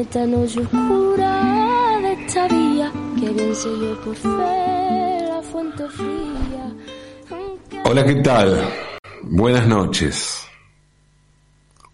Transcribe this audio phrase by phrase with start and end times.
[0.00, 7.82] Esta noche oscura de esta vía, que bien sé yo por fe la fuente fría.
[7.84, 8.72] Hola, ¿qué tal?
[9.24, 10.46] Buenas noches.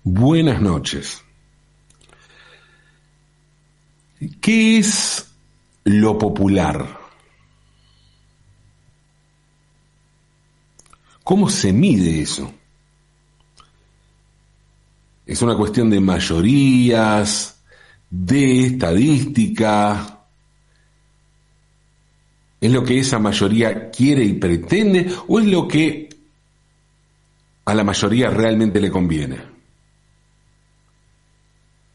[0.03, 1.25] Buenas noches.
[4.39, 5.27] ¿Qué es
[5.84, 7.00] lo popular?
[11.23, 12.52] ¿Cómo se mide eso?
[15.25, 17.54] ¿Es una cuestión de mayorías,
[18.15, 20.21] de estadística?
[22.61, 26.09] ¿Es lo que esa mayoría quiere y pretende o es lo que
[27.64, 29.39] a la mayoría realmente le conviene?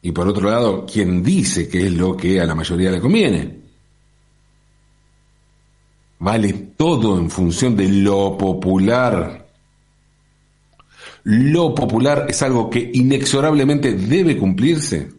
[0.01, 3.59] Y por otro lado, ¿quién dice que es lo que a la mayoría le conviene?
[6.19, 9.47] Vale todo en función de lo popular.
[11.23, 15.18] Lo popular es algo que inexorablemente debe cumplirse.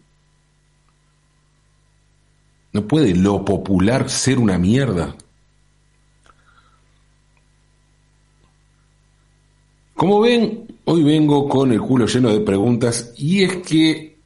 [2.72, 5.14] No puede lo popular ser una mierda.
[9.94, 14.18] Como ven, hoy vengo con el culo lleno de preguntas y es que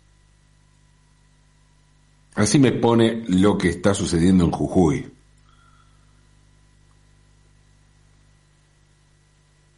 [2.35, 5.11] así me pone lo que está sucediendo en Jujuy.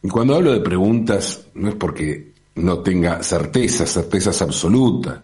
[0.03, 5.21] Y cuando hablo de preguntas no es porque no tenga certezas, certezas absolutas.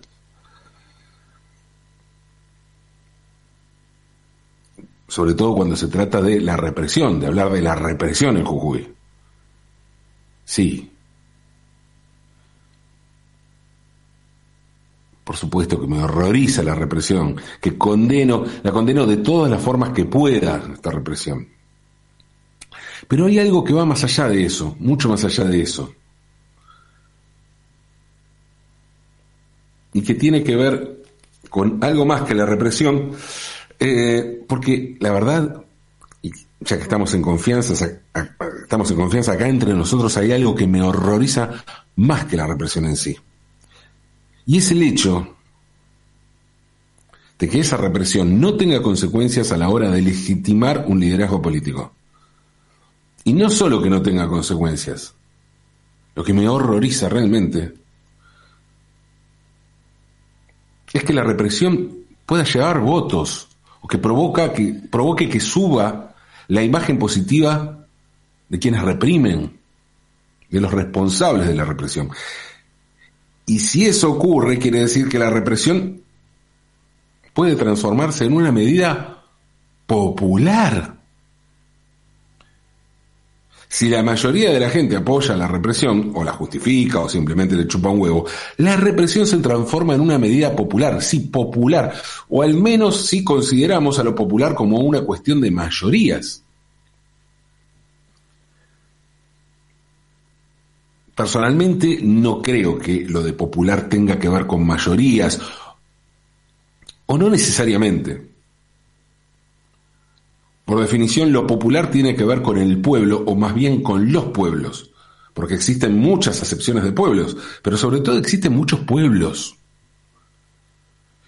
[5.14, 8.92] Sobre todo cuando se trata de la represión, de hablar de la represión en Jujuy.
[10.44, 10.92] Sí.
[15.24, 19.92] Por supuesto que me horroriza la represión, que condeno, la condeno de todas las formas
[19.92, 21.48] que pueda esta represión.
[23.08, 25.94] Pero hay algo que va más allá de eso, mucho más allá de eso.
[29.94, 31.04] Y que tiene que ver
[31.52, 33.12] con algo más que la represión,
[33.80, 35.64] eh, porque la verdad,
[36.22, 37.74] ya que estamos en confianza,
[38.62, 41.64] estamos en confianza acá entre nosotros, hay algo que me horroriza
[41.96, 43.18] más que la represión en sí.
[44.46, 45.36] Y es el hecho
[47.40, 51.94] de que esa represión no tenga consecuencias a la hora de legitimar un liderazgo político.
[53.26, 55.14] Y no solo que no tenga consecuencias,
[56.16, 57.74] lo que me horroriza realmente
[60.94, 63.50] es que la represión pueda llevar votos
[63.84, 66.16] o que, provoca que provoque que suba
[66.48, 67.86] la imagen positiva
[68.48, 69.60] de quienes reprimen,
[70.50, 72.10] de los responsables de la represión.
[73.46, 76.02] Y si eso ocurre, quiere decir que la represión
[77.34, 79.24] puede transformarse en una medida
[79.86, 80.93] popular.
[83.74, 87.66] Si la mayoría de la gente apoya la represión, o la justifica, o simplemente le
[87.66, 88.24] chupa un huevo,
[88.58, 91.92] la represión se transforma en una medida popular, sí, popular,
[92.30, 96.44] o al menos si consideramos a lo popular como una cuestión de mayorías.
[101.16, 105.42] Personalmente no creo que lo de popular tenga que ver con mayorías,
[107.08, 108.33] o no necesariamente.
[110.66, 114.26] Por definición, lo popular tiene que ver con el pueblo, o más bien con los
[114.26, 114.92] pueblos,
[115.34, 119.56] porque existen muchas acepciones de pueblos, pero sobre todo existen muchos pueblos.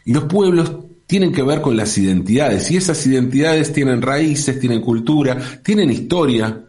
[0.05, 0.71] Y los pueblos
[1.05, 6.61] tienen que ver con las identidades, y esas identidades tienen raíces, tienen cultura, tienen historia.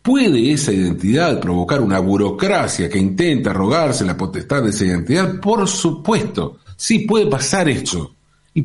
[0.00, 5.38] ¿Puede esa identidad provocar una burocracia que intenta rogarse la potestad de esa identidad?
[5.40, 8.14] Por supuesto, sí puede pasar esto.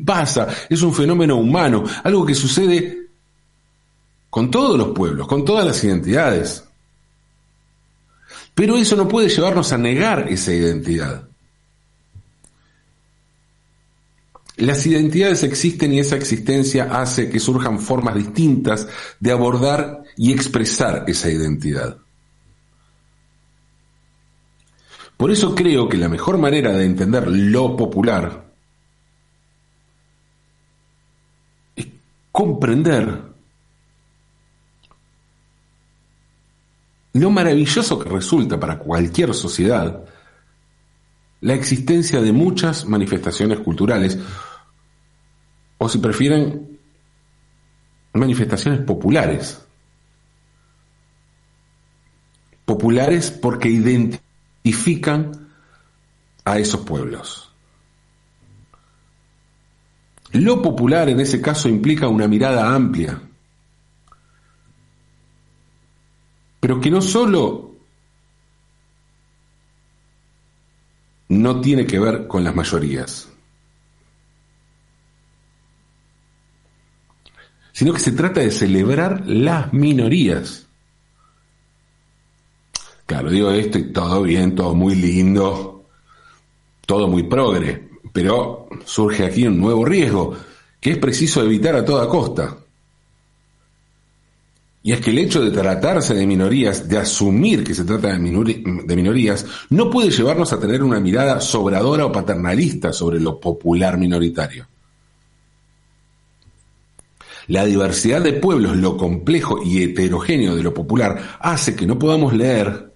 [0.04, 3.06] Pasa, es un fenómeno humano, algo que sucede
[4.30, 6.64] con todos los pueblos, con todas las identidades.
[8.54, 11.28] Pero eso no puede llevarnos a negar esa identidad.
[14.56, 18.88] Las identidades existen y esa existencia hace que surjan formas distintas
[19.20, 21.98] de abordar y expresar esa identidad.
[25.16, 28.45] Por eso creo que la mejor manera de entender lo popular
[32.36, 33.22] comprender
[37.14, 40.04] lo maravilloso que resulta para cualquier sociedad
[41.40, 44.18] la existencia de muchas manifestaciones culturales,
[45.78, 46.78] o si prefieren,
[48.12, 49.66] manifestaciones populares.
[52.66, 55.48] Populares porque identifican
[56.44, 57.50] a esos pueblos.
[60.32, 63.20] Lo popular en ese caso implica una mirada amplia,
[66.60, 67.74] pero que no solo
[71.28, 73.28] no tiene que ver con las mayorías,
[77.72, 80.66] sino que se trata de celebrar las minorías.
[83.06, 85.84] Claro, digo esto y todo bien, todo muy lindo,
[86.86, 87.85] todo muy progre,
[88.16, 90.34] pero surge aquí un nuevo riesgo
[90.80, 92.56] que es preciso evitar a toda costa.
[94.82, 98.18] Y es que el hecho de tratarse de minorías, de asumir que se trata de,
[98.18, 104.66] minorías, no puede llevarnos a tener una mirada sobradora o paternalista sobre lo popular minoritario.
[107.48, 112.32] La diversidad de pueblos, lo complejo y heterogéneo de lo popular, hace que no podamos
[112.32, 112.94] leer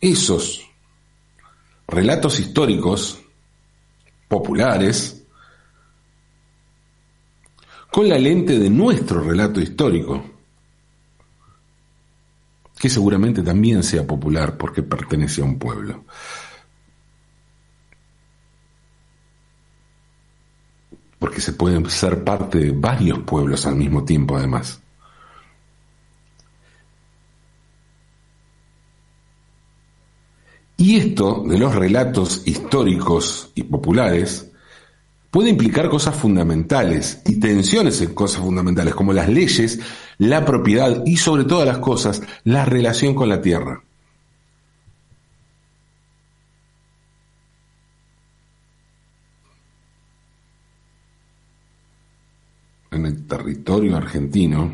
[0.00, 0.68] esos
[1.86, 3.20] relatos históricos
[4.28, 5.22] populares
[7.90, 10.22] con la lente de nuestro relato histórico,
[12.78, 16.04] que seguramente también sea popular porque pertenece a un pueblo.
[21.18, 24.82] Porque se pueden ser parte de varios pueblos al mismo tiempo, además.
[30.76, 34.50] Y esto de los relatos históricos y populares
[35.30, 39.80] puede implicar cosas fundamentales y tensiones en cosas fundamentales como las leyes,
[40.18, 43.82] la propiedad y sobre todas las cosas la relación con la tierra.
[52.90, 54.72] En el territorio argentino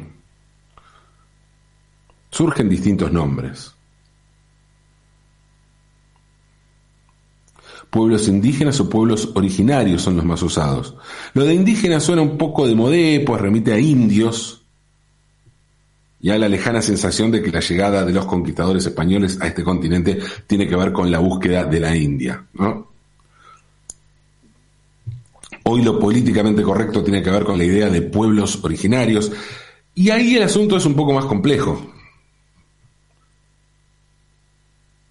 [2.30, 3.74] surgen distintos nombres.
[7.92, 10.96] Pueblos indígenas o pueblos originarios son los más usados.
[11.34, 14.62] Lo de indígena suena un poco de modé, pues remite a indios
[16.18, 19.62] y a la lejana sensación de que la llegada de los conquistadores españoles a este
[19.62, 22.46] continente tiene que ver con la búsqueda de la India.
[25.64, 29.30] Hoy lo políticamente correcto tiene que ver con la idea de pueblos originarios
[29.94, 31.92] y ahí el asunto es un poco más complejo.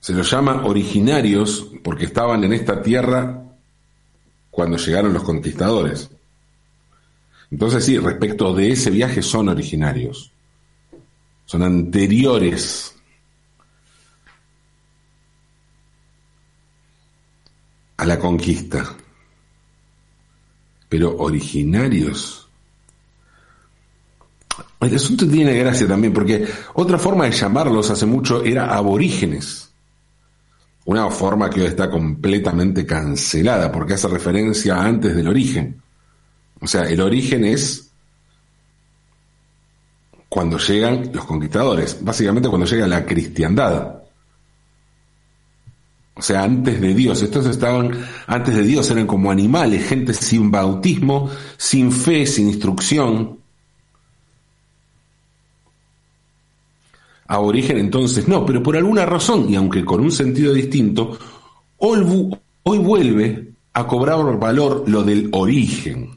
[0.01, 3.43] Se los llama originarios porque estaban en esta tierra
[4.49, 6.09] cuando llegaron los conquistadores.
[7.51, 10.31] Entonces sí, respecto de ese viaje son originarios,
[11.45, 12.95] son anteriores
[17.97, 18.95] a la conquista,
[20.89, 22.49] pero originarios.
[24.79, 29.70] El asunto tiene gracia también porque otra forma de llamarlos hace mucho era aborígenes.
[30.85, 35.81] Una forma que hoy está completamente cancelada porque hace referencia antes del origen.
[36.59, 37.91] O sea, el origen es
[40.29, 44.01] cuando llegan los conquistadores, básicamente cuando llega la cristiandad.
[46.15, 47.21] O sea, antes de Dios.
[47.21, 47.91] Estos estaban,
[48.27, 53.40] antes de Dios eran como animales, gente sin bautismo, sin fe, sin instrucción.
[57.31, 61.17] Aborigen entonces no, pero por alguna razón, y aunque con un sentido distinto,
[61.77, 66.09] hoy vuelve a cobrar valor lo del origen.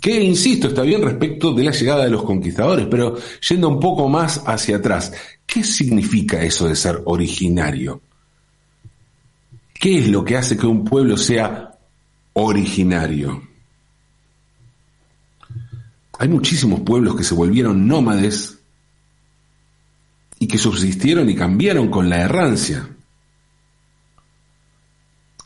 [0.00, 3.16] Que, insisto, está bien respecto de la llegada de los conquistadores, pero
[3.48, 5.12] yendo un poco más hacia atrás,
[5.46, 8.00] ¿qué significa eso de ser originario?
[9.72, 11.78] ¿Qué es lo que hace que un pueblo sea
[12.32, 13.40] originario?
[16.18, 18.59] Hay muchísimos pueblos que se volvieron nómades
[20.42, 22.88] y que subsistieron y cambiaron con la errancia.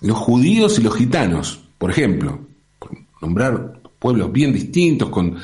[0.00, 2.46] Los judíos y los gitanos, por ejemplo,
[3.20, 5.36] nombrar pueblos bien distintos, con,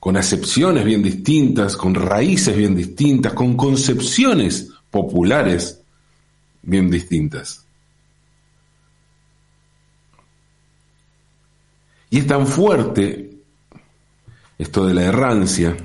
[0.00, 5.82] con acepciones bien distintas, con raíces bien distintas, con concepciones populares
[6.62, 7.66] bien distintas.
[12.08, 13.30] Y es tan fuerte
[14.56, 15.76] esto de la errancia,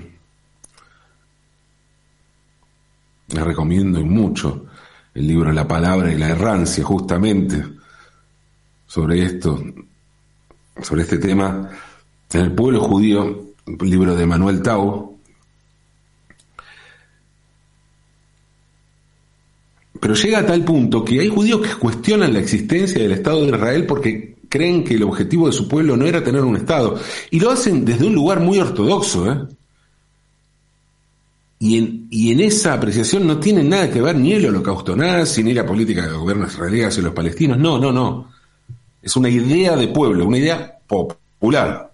[3.33, 4.65] Les recomiendo mucho
[5.13, 7.63] el libro La palabra y la errancia, justamente
[8.87, 9.63] sobre esto,
[10.81, 11.69] sobre este tema.
[12.33, 15.17] En el pueblo judío, un libro de Manuel Tau.
[19.99, 23.47] Pero llega a tal punto que hay judíos que cuestionan la existencia del Estado de
[23.47, 26.99] Israel porque creen que el objetivo de su pueblo no era tener un Estado.
[27.29, 29.47] Y lo hacen desde un lugar muy ortodoxo, ¿eh?
[31.63, 35.43] Y en, y en esa apreciación no tiene nada que ver ni el holocausto nazi,
[35.43, 37.59] ni la política del gobierno israelí hacia los palestinos.
[37.59, 38.31] No, no, no.
[38.99, 41.91] Es una idea de pueblo, una idea popular,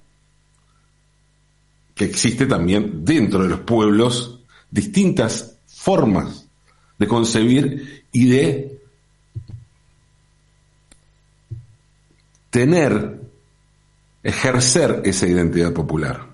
[1.94, 4.40] que existe también dentro de los pueblos
[4.72, 6.48] distintas formas
[6.98, 8.80] de concebir y de
[12.50, 13.20] tener,
[14.24, 16.27] ejercer esa identidad popular.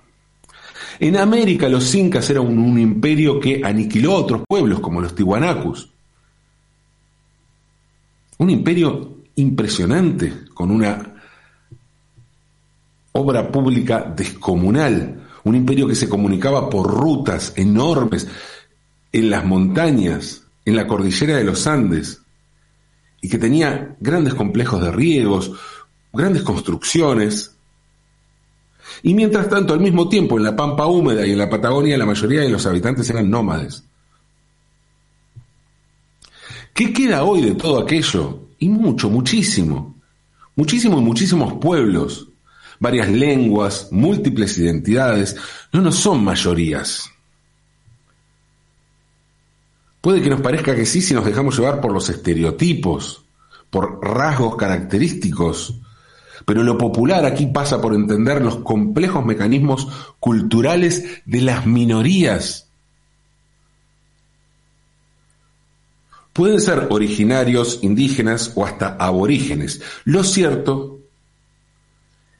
[1.00, 5.90] En América los incas eran un, imperio que aniquiló a otros pueblos como los tihuanacus.
[8.38, 11.14] Un imperio impresionante, con una
[13.12, 18.26] obra pública descomunal, un imperio que se comunicaba por rutas enormes
[19.12, 22.20] en las montañas, en la cordillera de los Andes,
[23.20, 25.52] y que tenía grandes complejos de riegos,
[26.12, 27.53] grandes construcciones.
[29.02, 32.06] Y mientras tanto, al mismo tiempo, en la pampa húmeda y en la Patagonia, la
[32.06, 33.84] mayoría de los habitantes eran nómades.
[36.72, 38.48] ¿Qué queda hoy de todo aquello?
[38.58, 39.94] Y mucho, muchísimo.
[40.56, 42.28] Muchísimo y muchísimos pueblos,
[42.78, 45.36] varias lenguas, múltiples identidades,
[45.72, 47.10] no nos son mayorías.
[50.00, 53.24] Puede que nos parezca que sí si nos dejamos llevar por los estereotipos,
[53.70, 55.80] por rasgos característicos,
[56.44, 59.88] pero lo popular aquí pasa por entender los complejos mecanismos
[60.20, 62.68] culturales de las minorías.
[66.32, 69.80] Pueden ser originarios, indígenas o hasta aborígenes.
[70.04, 71.00] Lo cierto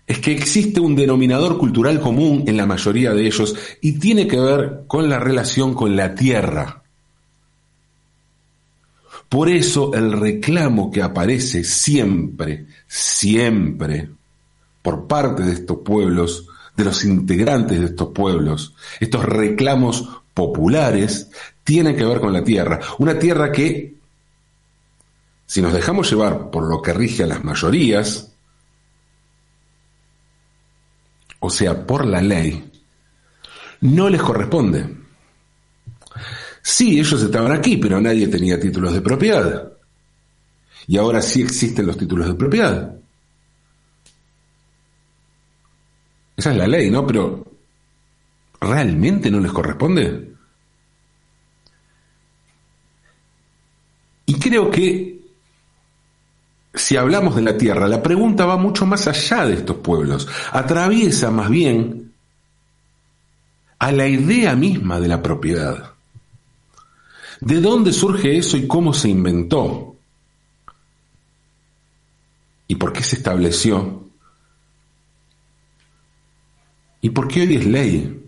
[0.06, 4.38] es que existe un denominador cultural común en la mayoría de ellos y tiene que
[4.38, 6.83] ver con la relación con la tierra.
[9.28, 14.10] Por eso el reclamo que aparece siempre, siempre,
[14.82, 21.30] por parte de estos pueblos, de los integrantes de estos pueblos, estos reclamos populares,
[21.62, 22.80] tienen que ver con la tierra.
[22.98, 23.96] Una tierra que,
[25.46, 28.32] si nos dejamos llevar por lo que rige a las mayorías,
[31.40, 32.70] o sea, por la ley,
[33.80, 35.03] no les corresponde.
[36.66, 39.70] Sí, ellos estaban aquí, pero nadie tenía títulos de propiedad.
[40.86, 42.96] Y ahora sí existen los títulos de propiedad.
[46.34, 47.06] Esa es la ley, ¿no?
[47.06, 47.44] Pero
[48.62, 50.32] ¿realmente no les corresponde?
[54.24, 55.20] Y creo que
[56.72, 60.26] si hablamos de la tierra, la pregunta va mucho más allá de estos pueblos.
[60.50, 62.14] Atraviesa más bien
[63.78, 65.93] a la idea misma de la propiedad.
[67.44, 69.96] ¿De dónde surge eso y cómo se inventó?
[72.66, 74.08] ¿Y por qué se estableció?
[77.02, 78.20] ¿Y por qué hoy es ley?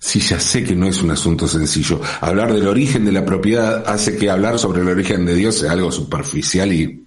[0.00, 2.00] Si ya sé que no es un asunto sencillo.
[2.20, 5.70] Hablar del origen de la propiedad hace que hablar sobre el origen de Dios sea
[5.70, 7.06] algo superficial y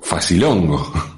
[0.00, 1.15] facilongo.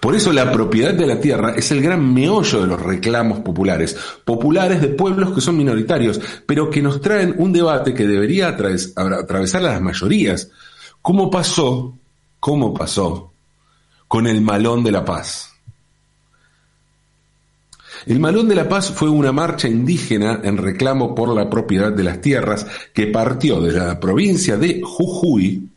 [0.00, 3.94] Por eso la propiedad de la tierra es el gran meollo de los reclamos populares,
[4.24, 9.60] populares de pueblos que son minoritarios, pero que nos traen un debate que debería atravesar
[9.60, 10.50] a las mayorías.
[11.02, 11.98] ¿Cómo pasó?
[12.40, 13.32] ¿Cómo pasó
[14.08, 15.52] con el Malón de la Paz?
[18.06, 22.04] El Malón de la Paz fue una marcha indígena en reclamo por la propiedad de
[22.04, 25.69] las tierras que partió de la provincia de Jujuy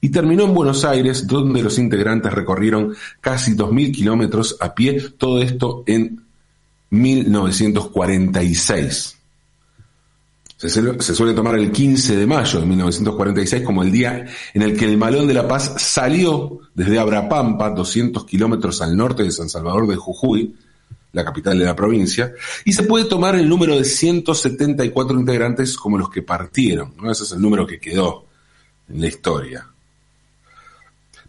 [0.00, 5.42] y terminó en Buenos Aires, donde los integrantes recorrieron casi 2.000 kilómetros a pie, todo
[5.42, 6.22] esto en
[6.90, 9.16] 1946.
[10.56, 14.84] Se suele tomar el 15 de mayo de 1946 como el día en el que
[14.84, 19.86] el Malón de la Paz salió desde Abrapampa, 200 kilómetros al norte de San Salvador
[19.86, 20.54] de Jujuy,
[21.12, 22.34] la capital de la provincia,
[22.66, 26.92] y se puede tomar el número de 174 integrantes como los que partieron.
[27.10, 28.26] Ese es el número que quedó
[28.88, 29.66] en la historia.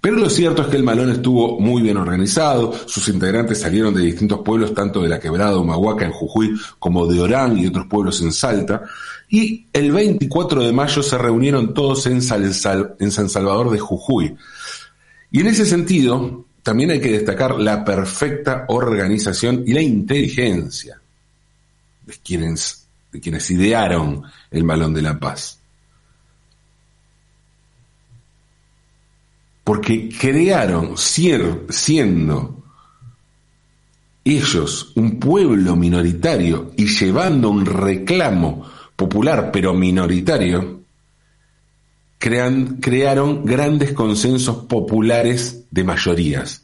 [0.01, 4.01] Pero lo cierto es que el malón estuvo muy bien organizado, sus integrantes salieron de
[4.01, 8.19] distintos pueblos, tanto de la quebrada Humahuaca en Jujuy como de Orán y otros pueblos
[8.23, 8.81] en Salta,
[9.29, 14.35] y el 24 de mayo se reunieron todos en, San Salvador de Jujuy.
[15.29, 20.99] Y en ese sentido, también hay que destacar la perfecta organización y la inteligencia
[22.07, 25.60] de quienes, de quienes idearon el Malón de la Paz.
[29.63, 32.63] Porque crearon siendo
[34.23, 38.65] ellos un pueblo minoritario y llevando un reclamo
[38.95, 40.81] popular pero minoritario,
[42.19, 46.63] crearon grandes consensos populares de mayorías.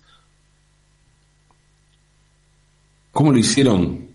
[3.12, 4.08] ¿Cómo lo hicieron?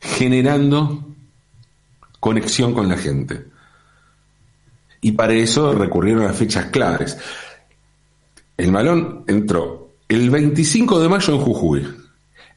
[0.00, 1.14] Generando
[2.18, 3.47] conexión con la gente
[5.00, 7.18] y para eso recurrieron a fechas claves.
[8.56, 11.86] El malón entró el 25 de mayo en Jujuy,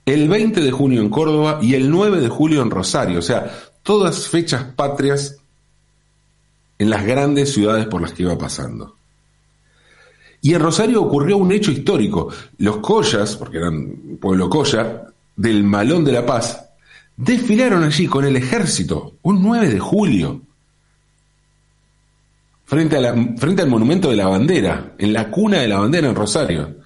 [0.05, 3.51] el 20 de junio en Córdoba y el 9 de julio en Rosario, o sea,
[3.83, 5.37] todas fechas patrias
[6.79, 8.95] en las grandes ciudades por las que iba pasando.
[10.41, 12.29] Y en Rosario ocurrió un hecho histórico.
[12.57, 15.03] Los Collas, porque eran pueblo Colla,
[15.35, 16.65] del Malón de la Paz,
[17.15, 20.41] desfilaron allí con el ejército un 9 de julio,
[22.71, 22.97] frente,
[23.37, 26.77] frente al monumento de la bandera, en la cuna de la bandera en Rosario.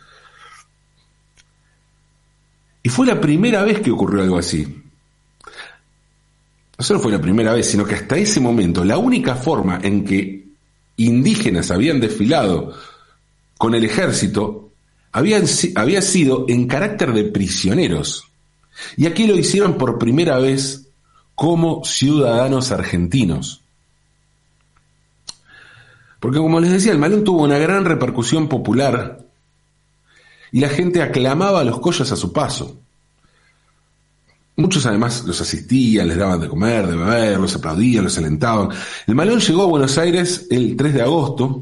[2.81, 4.65] Y fue la primera vez que ocurrió algo así.
[6.77, 10.03] No solo fue la primera vez, sino que hasta ese momento la única forma en
[10.03, 10.47] que
[10.97, 12.73] indígenas habían desfilado
[13.55, 14.71] con el ejército
[15.11, 15.43] habían,
[15.75, 18.23] había sido en carácter de prisioneros.
[18.97, 20.87] Y aquí lo hicieron por primera vez
[21.35, 23.64] como ciudadanos argentinos.
[26.25, 29.27] Porque como les decía, el malón tuvo una gran repercusión popular
[30.51, 32.79] y la gente aclamaba a los collas a su paso.
[34.55, 38.69] Muchos además los asistían, les daban de comer, de beber, los aplaudían, los alentaban.
[39.05, 41.61] El malón llegó a Buenos Aires el 3 de agosto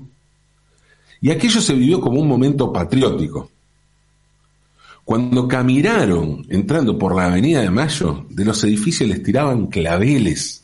[1.19, 3.51] y aquello se vivió como un momento patriótico.
[5.03, 10.62] Cuando caminaron entrando por la Avenida de Mayo, de los edificios les tiraban claveles.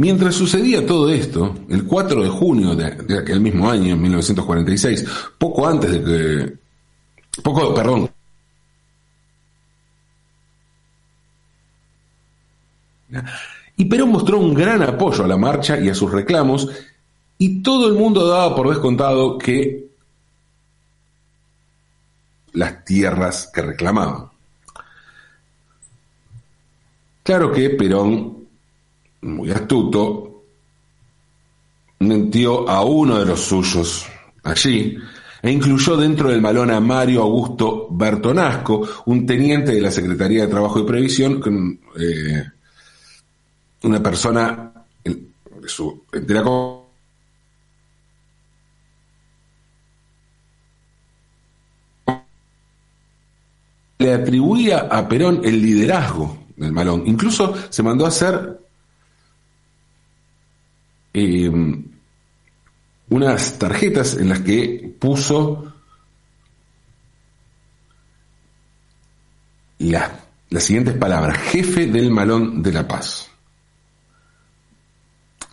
[0.00, 5.68] Mientras sucedía todo esto, el 4 de junio de, aquel mismo año, en 1946, poco
[5.68, 7.42] antes de que...
[7.42, 8.10] Poco, perdón.
[13.76, 16.70] Y Perón mostró un gran apoyo a la marcha y a sus reclamos,
[17.36, 19.86] y todo el mundo daba por descontado que
[22.54, 24.30] las tierras que reclamaban.
[27.22, 28.39] Claro que Perón,
[29.22, 30.44] muy astuto,
[32.00, 34.06] mentió a uno de los suyos
[34.42, 34.96] allí
[35.42, 40.48] e incluyó dentro del malón a Mario Augusto Bertonasco, un teniente de la Secretaría de
[40.48, 42.44] Trabajo y Previsión, eh,
[43.82, 44.72] una persona
[45.02, 46.42] de su entera
[53.98, 57.02] le atribuía a Perón el liderazgo del malón.
[57.06, 58.59] Incluso se mandó a hacer
[61.12, 61.84] em,
[63.08, 65.72] unas tarjetas en las que puso
[69.78, 73.28] las siguientes palabras, jefe del malón de la paz.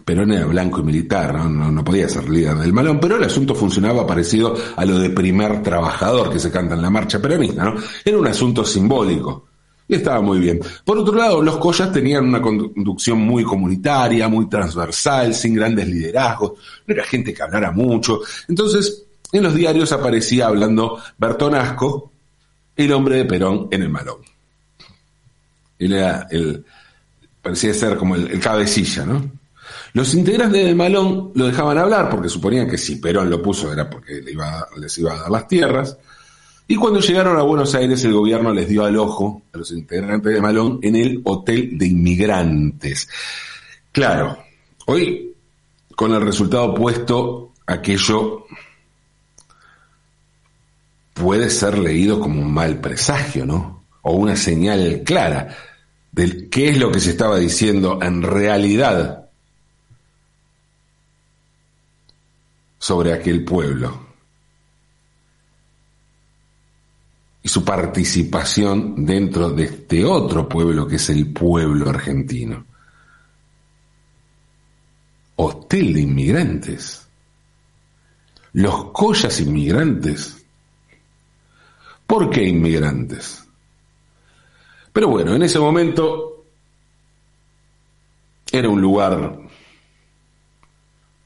[0.03, 1.83] Perón era blanco y militar, ¿no?
[1.83, 6.31] podía ser líder del malón, pero el asunto funcionaba parecido a lo de primer trabajador
[6.31, 7.75] que se canta en la marcha peronista, ¿no?
[8.05, 9.46] Era un asunto simbólico.
[9.87, 10.59] Y estaba muy bien.
[10.83, 16.53] Por otro lado, los Collas tenían una conducción muy comunitaria, muy transversal, sin grandes liderazgos,
[16.85, 18.19] no era gente que hablara mucho.
[18.49, 22.11] Entonces, en los diarios aparecía hablando Bertonasco,
[22.75, 24.17] el hombre de Perón en el malón.
[25.79, 26.65] Él era el,
[27.41, 29.31] parecía ser como el cabecilla, ¿no?
[29.93, 33.89] Los integrantes del Malón lo dejaban hablar porque suponían que si Perón lo puso era
[33.89, 35.97] porque les iba a dar las tierras.
[36.69, 40.33] Y cuando llegaron a Buenos Aires el gobierno les dio al ojo a los integrantes
[40.33, 43.07] del Malón en el Hotel de Inmigrantes.
[43.93, 44.37] Claro,
[44.85, 45.33] hoy
[45.95, 48.45] con el resultado opuesto, aquello
[51.13, 53.85] puede ser leído como un mal presagio, ¿no?
[54.01, 55.55] O una señal clara
[56.11, 59.29] de qué es lo que se estaba diciendo en realidad
[62.77, 64.06] sobre aquel pueblo
[67.47, 72.65] y su participación dentro de este otro pueblo que es el pueblo argentino.
[75.37, 77.07] Hotel de inmigrantes.
[78.51, 80.45] Los collas inmigrantes.
[82.05, 83.45] ¿Por qué inmigrantes?
[84.91, 86.43] Pero bueno, en ese momento
[88.51, 89.39] era un lugar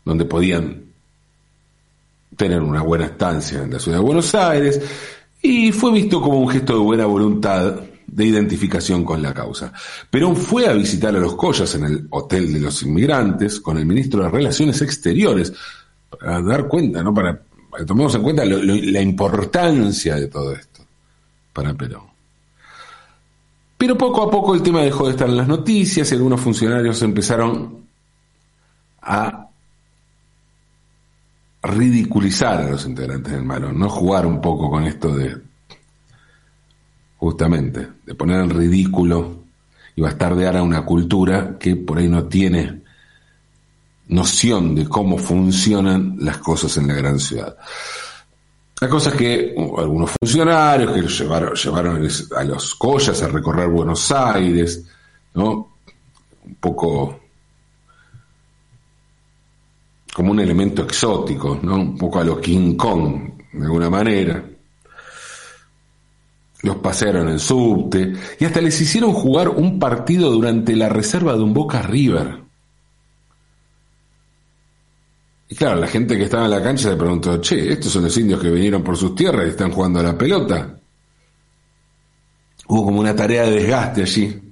[0.05, 0.86] donde podían
[2.38, 4.79] tener una buena estancia en la ciudad de Buenos Aires
[5.41, 9.71] y fue visto como un gesto de buena voluntad de identificación con la causa.
[10.10, 13.86] Perón fue a visitar a los Collas en el Hotel de los Inmigrantes con el
[13.86, 15.54] ministro de Relaciones Exteriores
[16.10, 17.13] para dar cuenta, ¿no?
[17.13, 17.41] Para,
[17.77, 20.86] que tomemos en cuenta la importancia de todo esto
[21.54, 22.12] para Perón.
[23.77, 27.01] Pero poco a poco el tema dejó de estar en las noticias y algunos funcionarios
[27.01, 27.86] empezaron
[29.01, 29.47] a
[31.63, 35.38] ridiculizar a los integrantes del Malón, no jugar un poco con esto de,
[37.17, 39.43] justamente, de poner en ridículo
[39.95, 42.82] y bastardear a una cultura que por ahí no tiene
[44.08, 47.56] noción de cómo funcionan las cosas en la gran ciudad.
[48.80, 53.67] La cosa es que uh, algunos funcionarios que llevaron, llevaron a los collas a recorrer
[53.67, 54.84] Buenos Aires,
[55.36, 55.76] ¿no?
[56.43, 57.19] un poco
[60.13, 61.76] como un elemento exótico, ¿no?
[61.76, 64.43] Un poco a lo King Kong, de alguna manera.
[66.63, 71.41] Los pasearon en subte y hasta les hicieron jugar un partido durante la reserva de
[71.41, 72.39] un Boca River.
[75.50, 78.17] Y claro, la gente que estaba en la cancha se preguntó, che, estos son los
[78.17, 80.78] indios que vinieron por sus tierras y están jugando a la pelota.
[82.67, 84.50] Hubo como una tarea de desgaste allí.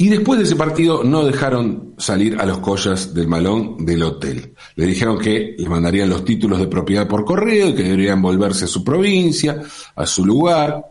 [0.00, 4.54] Y después de ese partido no dejaron salir a los collas del malón del hotel.
[4.76, 8.66] Le dijeron que les mandarían los títulos de propiedad por correo y que deberían volverse
[8.66, 9.60] a su provincia,
[9.96, 10.84] a su lugar.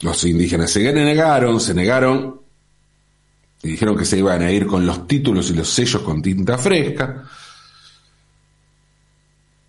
[0.00, 2.40] Los indígenas se negaron, se negaron
[3.64, 6.56] y dijeron que se iban a ir con los títulos y los sellos con tinta
[6.56, 7.24] fresca.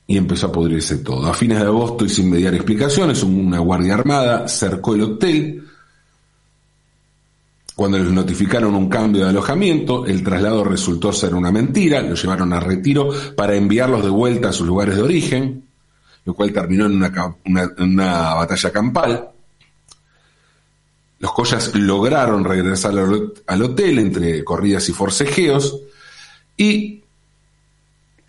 [0.05, 1.25] Y empezó a pudrirse todo.
[1.25, 5.63] A fines de agosto y sin mediar explicaciones, una guardia armada cercó el hotel
[7.77, 12.51] cuando les notificaron un cambio de alojamiento, el traslado resultó ser una mentira, los llevaron
[12.51, 15.63] a retiro para enviarlos de vuelta a sus lugares de origen,
[16.25, 16.95] lo cual terminó en
[17.77, 19.29] una, batalla campal.
[21.19, 22.95] Los collas lograron regresar
[23.45, 25.79] al hotel entre corridas y forcejeos
[26.57, 27.03] y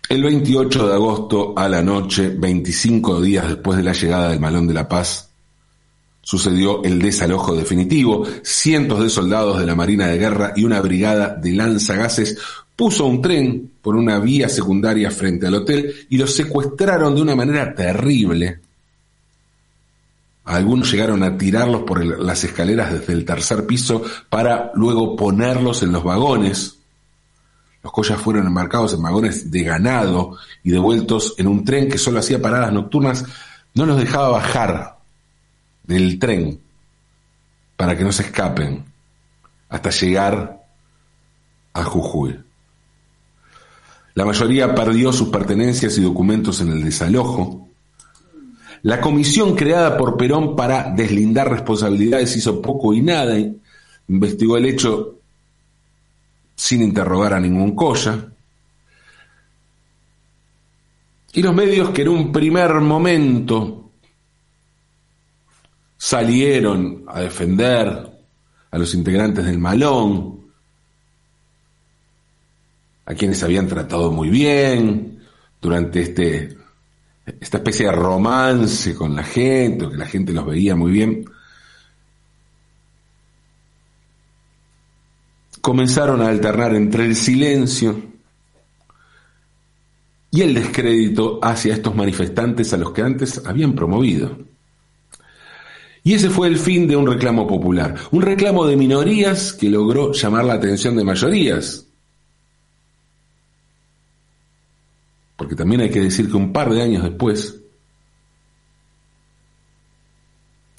[0.09, 4.67] el 28 de agosto a la noche, 25 días después de la llegada del Malón
[4.67, 5.28] de la Paz,
[6.29, 8.23] sucedió el desalojo definitivo.
[8.43, 12.37] Cientos de soldados de la Marina de Guerra y una brigada de lanzagases
[12.75, 17.35] puso un tren por una vía secundaria frente al hotel y los secuestraron de una
[17.35, 18.59] manera terrible.
[20.45, 25.91] Algunos llegaron a tirarlos por las escaleras desde el tercer piso para luego ponerlos en
[25.91, 26.77] los vagones.
[27.81, 32.19] Los collas fueron embarcados en vagones de ganado y devueltos en un tren que solo
[32.19, 33.25] hacía paradas nocturnas.
[33.73, 34.98] No los dejaba bajar
[35.89, 36.59] del tren
[37.75, 38.85] para que no se escapen
[39.69, 40.63] hasta llegar
[41.73, 42.39] a Jujuy.
[44.13, 47.67] La mayoría perdió sus pertenencias y documentos en el desalojo.
[48.83, 53.35] La comisión creada por Perón para deslindar responsabilidades hizo poco y nada.
[54.07, 55.15] Investigó el hecho
[56.55, 58.27] sin interrogar a ningún cosa.
[61.33, 63.88] Y los medios que en un primer momento
[65.99, 68.09] salieron a defender
[68.71, 70.49] a los integrantes del malón,
[73.05, 75.19] a quienes habían tratado muy bien
[75.61, 76.57] durante este,
[77.41, 81.25] esta especie de romance con la gente, que la gente los veía muy bien.
[85.59, 88.01] Comenzaron a alternar entre el silencio
[90.31, 94.48] y el descrédito hacia estos manifestantes a los que antes habían promovido.
[96.03, 100.13] Y ese fue el fin de un reclamo popular, un reclamo de minorías que logró
[100.13, 101.85] llamar la atención de mayorías.
[105.35, 107.61] Porque también hay que decir que un par de años después,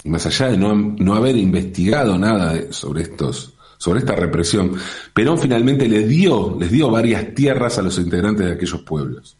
[0.05, 4.75] más allá de no, haber investigado nada sobre estos, sobre esta represión,
[5.13, 9.35] Perón finalmente les dio, les dio varias tierras a los integrantes de aquellos pueblos.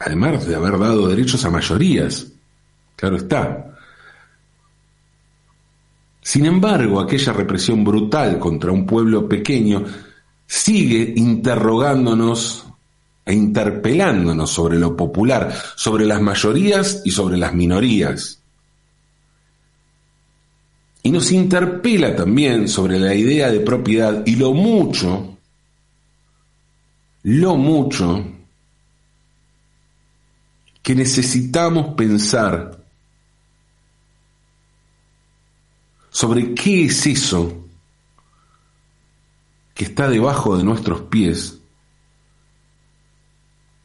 [0.00, 2.28] Además de haber dado derechos a mayorías,
[2.98, 3.76] Claro está.
[6.20, 9.84] Sin embargo, aquella represión brutal contra un pueblo pequeño
[10.44, 12.66] sigue interrogándonos
[13.24, 18.42] e interpelándonos sobre lo popular, sobre las mayorías y sobre las minorías.
[21.04, 25.38] Y nos interpela también sobre la idea de propiedad y lo mucho,
[27.22, 28.24] lo mucho
[30.82, 32.77] que necesitamos pensar
[36.10, 37.64] sobre qué es eso
[39.74, 41.58] que está debajo de nuestros pies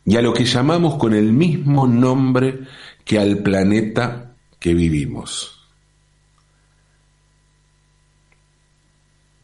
[0.06, 2.62] y a lo que llamamos con el mismo nombre
[3.06, 5.60] que al planeta que vivimos.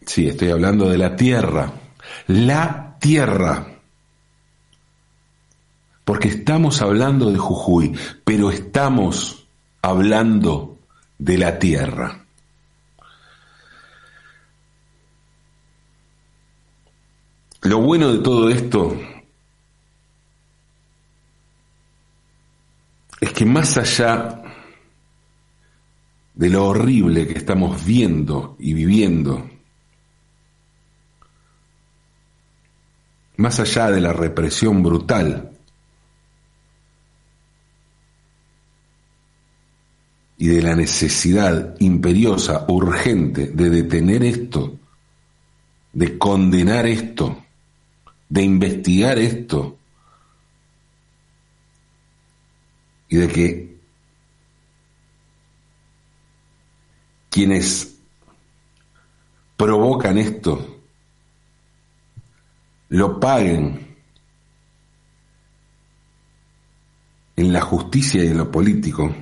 [0.06, 1.72] Sí, estoy hablando de la Tierra,
[2.28, 3.68] la Tierra.
[6.04, 9.48] Porque estamos hablando de Jujuy, pero estamos
[9.82, 10.80] hablando
[11.20, 12.19] de la Tierra.
[17.62, 18.98] Lo bueno de todo esto
[23.20, 24.42] es que más allá
[26.36, 29.50] de lo horrible que estamos viendo y viviendo,
[33.36, 35.52] más allá de la represión brutal,
[40.40, 44.80] y de la necesidad imperiosa, urgente, de detener esto,
[45.92, 47.44] de condenar esto,
[48.30, 49.78] de investigar esto,
[53.10, 53.78] y de que
[57.32, 57.96] quienes
[59.58, 60.80] provocan esto
[62.90, 63.98] lo paguen
[67.36, 69.14] en la justicia y en lo político,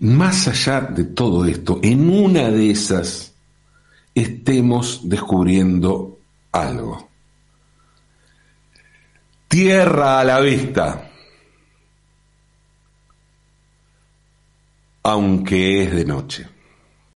[0.00, 3.32] más allá de todo esto, en una de esas
[4.14, 6.17] estemos descubriendo
[6.62, 7.08] algo.
[9.48, 11.10] Tierra a la vista,
[15.02, 16.57] aunque es de noche.